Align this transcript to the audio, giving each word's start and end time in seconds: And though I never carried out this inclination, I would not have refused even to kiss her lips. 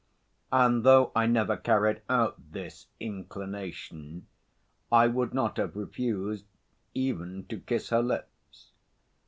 And 0.51 0.83
though 0.83 1.11
I 1.15 1.27
never 1.27 1.55
carried 1.55 2.01
out 2.09 2.51
this 2.53 2.87
inclination, 2.99 4.25
I 4.91 5.05
would 5.05 5.31
not 5.31 5.57
have 5.57 5.75
refused 5.75 6.47
even 6.95 7.45
to 7.49 7.59
kiss 7.59 7.89
her 7.89 8.01
lips. 8.01 8.71